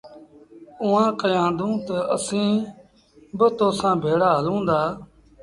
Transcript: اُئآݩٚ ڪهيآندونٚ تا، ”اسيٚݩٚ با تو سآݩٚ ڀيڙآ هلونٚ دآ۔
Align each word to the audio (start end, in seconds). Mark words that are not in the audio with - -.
اُئآݩٚ 0.81 1.17
ڪهيآندونٚ 1.19 1.81
تا، 1.85 1.97
”اسيٚݩٚ 2.15 2.65
با 3.37 3.47
تو 3.57 3.67
سآݩٚ 3.79 4.01
ڀيڙآ 4.03 4.29
هلونٚ 4.37 4.65
دآ۔ 4.67 4.81